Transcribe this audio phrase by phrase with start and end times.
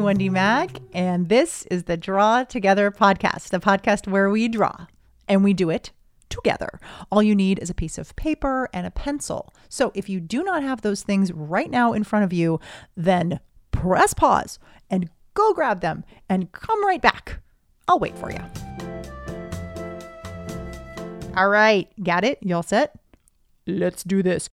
[0.00, 4.86] Wendy Mack, and this is the Draw Together podcast, the podcast where we draw
[5.28, 5.92] and we do it
[6.28, 6.80] together.
[7.10, 9.52] All you need is a piece of paper and a pencil.
[9.68, 12.60] So if you do not have those things right now in front of you,
[12.96, 14.58] then press pause
[14.88, 17.40] and go grab them and come right back.
[17.88, 18.40] I'll wait for you.
[21.36, 22.38] All right, got it?
[22.42, 22.94] Y'all set?
[23.66, 24.48] Let's do this.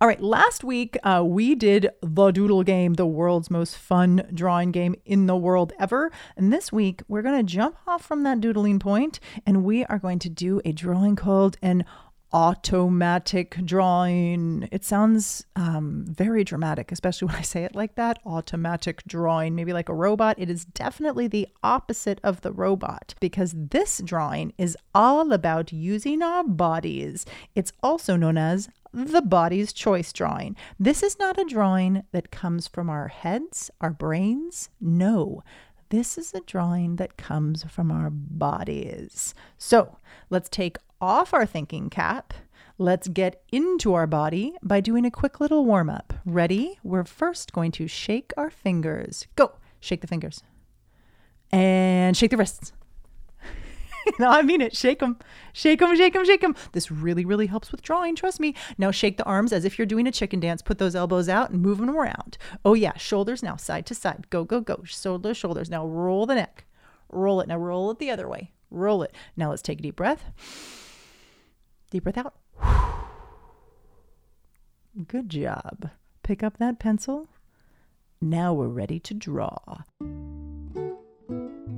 [0.00, 4.72] All right, last week uh, we did the Doodle Game, the world's most fun drawing
[4.72, 6.10] game in the world ever.
[6.36, 9.98] And this week we're going to jump off from that doodling point and we are
[9.98, 11.84] going to do a drawing called an
[12.32, 14.68] automatic drawing.
[14.70, 19.72] It sounds um, very dramatic, especially when I say it like that automatic drawing, maybe
[19.72, 20.38] like a robot.
[20.38, 26.22] It is definitely the opposite of the robot because this drawing is all about using
[26.22, 27.26] our bodies.
[27.54, 30.56] It's also known as the body's choice drawing.
[30.78, 34.68] This is not a drawing that comes from our heads, our brains.
[34.80, 35.42] No.
[35.90, 39.34] This is a drawing that comes from our bodies.
[39.58, 42.32] So let's take off our thinking cap.
[42.78, 46.14] Let's get into our body by doing a quick little warm up.
[46.24, 46.78] Ready?
[46.82, 49.26] We're first going to shake our fingers.
[49.36, 49.52] Go!
[49.80, 50.42] Shake the fingers.
[51.52, 52.72] And shake the wrists.
[54.20, 54.76] No, I mean it.
[54.76, 55.18] Shake them.
[55.52, 56.54] Shake them, shake them, shake them.
[56.72, 58.14] This really, really helps with drawing.
[58.14, 58.54] Trust me.
[58.78, 60.62] Now shake the arms as if you're doing a chicken dance.
[60.62, 62.38] Put those elbows out and move them around.
[62.64, 62.96] Oh, yeah.
[62.96, 64.28] Shoulders now, side to side.
[64.30, 64.82] Go, go, go.
[64.84, 65.70] Shoulders, shoulders.
[65.70, 66.66] Now roll the neck.
[67.10, 67.48] Roll it.
[67.48, 68.52] Now roll it the other way.
[68.70, 69.14] Roll it.
[69.36, 70.24] Now let's take a deep breath.
[71.90, 72.34] Deep breath out.
[75.08, 75.90] Good job.
[76.22, 77.28] Pick up that pencil.
[78.20, 79.56] Now we're ready to draw.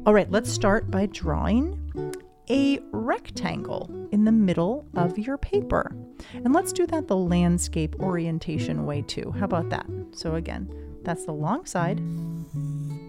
[0.05, 1.79] All right, let's start by drawing
[2.51, 5.95] a rectangle in the middle of your paper.
[6.35, 9.33] And let's do that the landscape orientation way too.
[9.39, 9.87] How about that?
[10.13, 10.69] So again,
[11.03, 12.01] that's the long side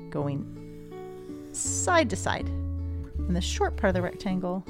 [0.09, 0.63] going
[1.51, 4.63] side to side, and the short part of the rectangle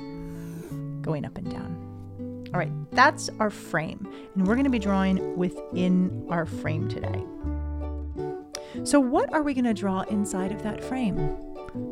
[1.02, 2.50] going up and down.
[2.54, 7.24] All right, that's our frame, and we're going to be drawing within our frame today.
[8.84, 11.38] So, what are we going to draw inside of that frame?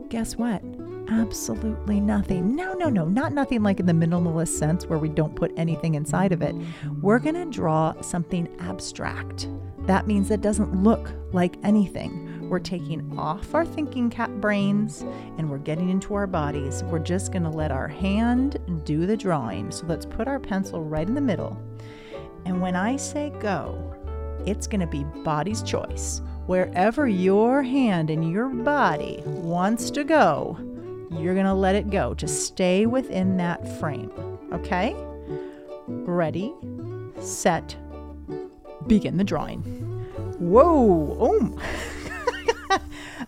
[0.10, 0.62] Guess what?
[1.12, 2.56] Absolutely nothing.
[2.56, 5.96] No, no, no, not nothing like in the minimalist sense where we don't put anything
[5.96, 6.56] inside of it.
[7.02, 9.50] We're going to draw something abstract.
[9.80, 12.48] That means that doesn't look like anything.
[12.48, 15.02] We're taking off our thinking cap brains
[15.38, 16.82] and we're getting into our bodies.
[16.86, 19.70] We're just going to let our hand do the drawing.
[19.72, 21.62] So let's put our pencil right in the middle.
[22.46, 23.96] And when I say go,
[24.46, 26.22] it's going to be body's choice.
[26.46, 30.58] Wherever your hand and your body wants to go,
[31.12, 34.12] you're going to let it go to stay within that frame.
[34.54, 34.96] Okay?
[35.88, 36.54] Ready,
[37.20, 37.76] set,
[38.88, 39.62] begin the drawing.
[40.40, 41.18] Whoa!
[41.20, 41.62] Oh!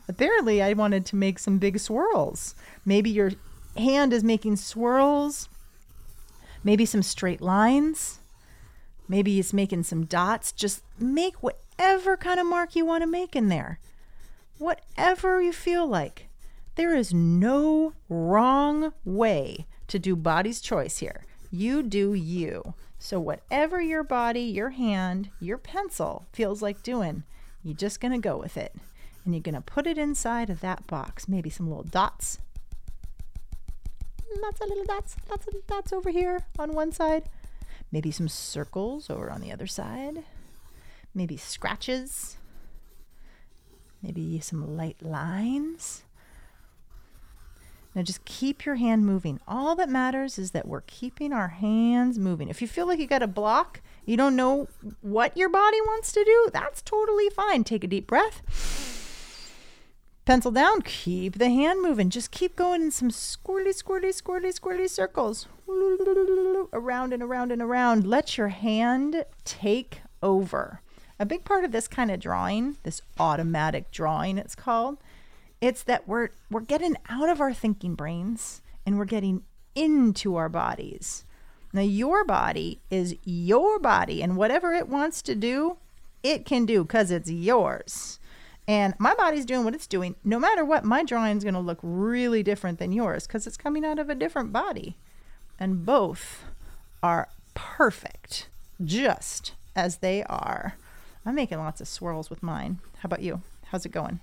[0.07, 2.55] apparently I wanted to make some big swirls.
[2.85, 3.31] Maybe your
[3.77, 5.49] hand is making swirls,
[6.63, 8.19] maybe some straight lines,
[9.07, 10.51] maybe it's making some dots.
[10.51, 13.79] Just make whatever kind of mark you want to make in there.
[14.57, 16.27] Whatever you feel like.
[16.75, 21.23] There is no wrong way to do body's choice here.
[21.51, 22.73] You do you.
[22.97, 27.23] So, whatever your body, your hand, your pencil feels like doing,
[27.63, 28.73] you're just going to go with it
[29.23, 31.27] and you're going to put it inside of that box.
[31.27, 32.39] Maybe some little dots.
[34.21, 37.29] Mm, lots of little dots, lots of dots over here on one side.
[37.91, 40.23] Maybe some circles over on the other side.
[41.13, 42.37] Maybe scratches.
[44.01, 46.03] Maybe some light lines.
[47.95, 49.39] Now just keep your hand moving.
[49.47, 52.49] All that matters is that we're keeping our hands moving.
[52.49, 54.67] If you feel like you got a block, you don't know
[55.01, 57.63] what your body wants to do, that's totally fine.
[57.63, 58.41] Take a deep breath
[60.25, 62.09] pencil down, keep the hand moving.
[62.09, 65.47] Just keep going in some squirty, squirty, squirty, squirty circles.
[66.73, 68.07] Around and around and around.
[68.07, 70.81] Let your hand take over.
[71.19, 74.97] A big part of this kind of drawing, this automatic drawing it's called,
[75.63, 79.43] it's that we're we're getting out of our thinking brains and we're getting
[79.75, 81.23] into our bodies.
[81.71, 85.77] Now your body is your body and whatever it wants to do,
[86.21, 88.19] it can do cuz it's yours.
[88.67, 90.15] And my body's doing what it's doing.
[90.21, 93.57] No matter what, my drawing is going to look really different than yours because it's
[93.57, 94.95] coming out of a different body.
[95.59, 96.45] And both
[97.01, 98.47] are perfect,
[98.83, 100.75] just as they are.
[101.25, 102.79] I'm making lots of swirls with mine.
[102.99, 103.41] How about you?
[103.65, 104.21] How's it going?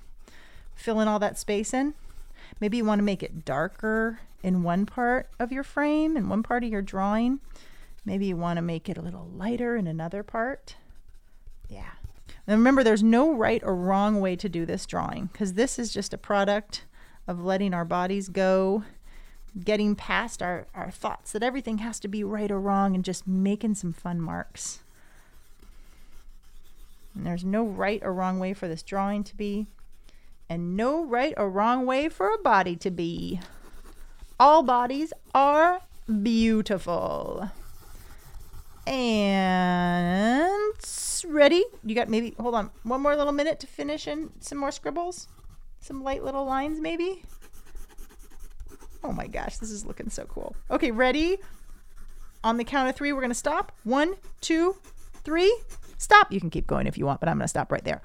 [0.81, 1.93] Filling all that space in?
[2.59, 6.43] Maybe you want to make it darker in one part of your frame, in one
[6.43, 7.41] part of your drawing.
[8.07, 10.77] Maybe you want to make it a little lighter in another part.
[11.69, 11.91] Yeah.
[12.47, 15.93] And remember, there's no right or wrong way to do this drawing because this is
[15.93, 16.87] just a product
[17.29, 18.85] of letting our bodies go,
[19.63, 23.27] getting past our, our thoughts that everything has to be right or wrong, and just
[23.27, 24.81] making some fun marks.
[27.15, 29.67] And there's no right or wrong way for this drawing to be,
[30.51, 33.41] and no right or wrong way for a body to be.
[34.39, 35.81] All bodies are
[36.23, 37.49] beautiful.
[38.87, 40.51] And
[41.29, 41.65] ready?
[41.85, 45.29] You got maybe, hold on, one more little minute to finish in some more scribbles?
[45.81, 47.23] Some light little lines, maybe?
[49.05, 50.57] Oh my gosh, this is looking so cool.
[50.71, 51.39] Okay, ready?
[52.43, 53.73] On the count of three, we're going to stop.
[53.85, 54.77] One, two,
[55.23, 55.57] three.
[55.97, 56.33] Stop.
[56.33, 58.03] You can keep going if you want, but I'm going to stop right there.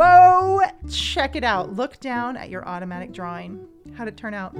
[0.00, 0.60] Whoa!
[0.88, 1.76] Check it out.
[1.76, 3.68] Look down at your automatic drawing.
[3.92, 4.56] How'd it turn out?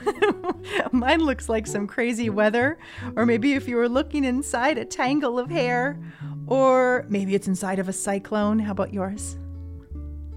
[0.92, 2.78] Mine looks like some crazy weather,
[3.16, 6.00] or maybe if you were looking inside a tangle of hair,
[6.46, 8.58] or maybe it's inside of a cyclone.
[8.58, 9.36] How about yours?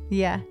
[0.10, 0.42] Yeah.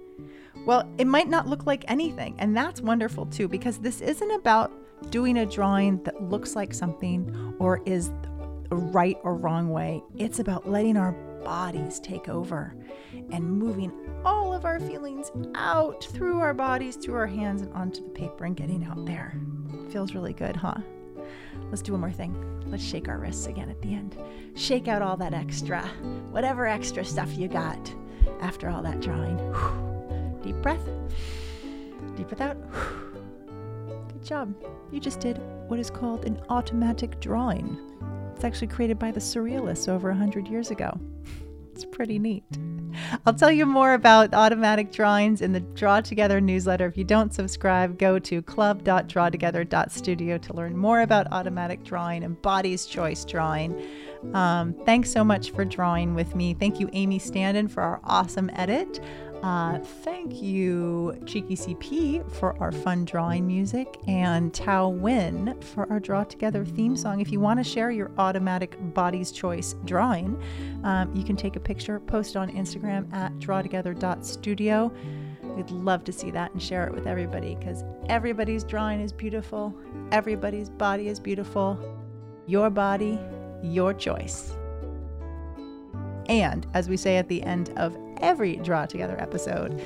[0.65, 4.73] Well, it might not look like anything, and that's wonderful too, because this isn't about
[5.11, 8.11] doing a drawing that looks like something or is
[8.71, 10.03] a right or wrong way.
[10.17, 11.15] It's about letting our
[11.45, 12.75] bodies take over
[13.31, 13.93] and moving
[14.25, 18.45] all of our feelings out through our bodies, through our hands, and onto the paper
[18.45, 19.35] and getting out there.
[19.91, 20.77] Feels really good, huh?
[21.71, 22.35] Let's do one more thing.
[22.67, 24.17] Let's shake our wrists again at the end.
[24.55, 25.83] Shake out all that extra,
[26.31, 27.93] whatever extra stuff you got
[28.41, 29.37] after all that drawing.
[30.43, 30.89] Deep breath.
[32.17, 32.57] Deep breath out.
[34.13, 34.55] Good job.
[34.91, 35.39] You just did
[35.69, 37.79] what is called an automatic drawing.
[38.41, 40.99] It's actually created by the Surrealists over 100 years ago.
[41.75, 42.43] It's pretty neat.
[43.27, 46.87] I'll tell you more about automatic drawings in the Draw Together newsletter.
[46.87, 52.87] If you don't subscribe, go to club.drawtogether.studio to learn more about automatic drawing and body's
[52.87, 53.79] choice drawing.
[54.33, 56.55] Um, thanks so much for drawing with me.
[56.55, 59.01] Thank you, Amy Standen, for our awesome edit.
[59.43, 65.99] Uh, thank you, Cheeky CP, for our fun drawing music, and Thao Nguyen for our
[65.99, 67.21] Draw Together theme song.
[67.21, 70.41] If you want to share your automatic body's choice drawing,
[70.85, 74.93] um, you can take a picture, post it on Instagram at drawtogether.studio.
[75.43, 79.75] We'd love to see that and share it with everybody because everybody's drawing is beautiful,
[80.13, 81.79] everybody's body is beautiful.
[82.47, 83.19] Your body,
[83.63, 84.53] your choice.
[86.29, 89.85] And as we say at the end of every Draw Together episode,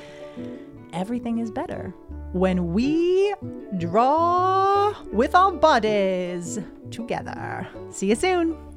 [0.93, 1.93] everything is better
[2.33, 3.33] when we
[3.77, 6.59] draw with our bodies
[6.91, 7.67] together.
[7.91, 8.74] See you soon.